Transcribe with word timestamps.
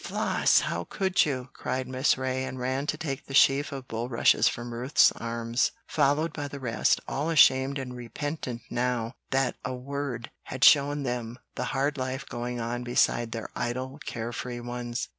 "Floss, 0.03 0.61
how 0.61 0.85
could 0.85 1.27
you!" 1.27 1.49
cried 1.53 1.87
Miss 1.87 2.17
Ray, 2.17 2.43
and 2.43 2.57
ran 2.57 2.87
to 2.87 2.97
take 2.97 3.27
the 3.27 3.35
sheaf 3.35 3.71
of 3.71 3.87
bulrushes 3.87 4.47
from 4.47 4.73
Ruth's 4.73 5.11
arms, 5.11 5.73
followed 5.85 6.33
by 6.33 6.47
the 6.47 6.59
rest, 6.59 6.99
all 7.07 7.29
ashamed 7.29 7.77
and 7.77 7.95
repentant 7.95 8.63
now 8.71 9.13
that 9.29 9.57
a 9.63 9.75
word 9.75 10.31
had 10.45 10.63
shown 10.63 11.03
them 11.03 11.37
the 11.53 11.65
hard 11.65 11.99
life 11.99 12.25
going 12.27 12.59
on 12.59 12.83
beside 12.83 13.31
their 13.31 13.49
idle, 13.55 13.99
care 14.07 14.33
free 14.33 14.59
ones. 14.59 15.07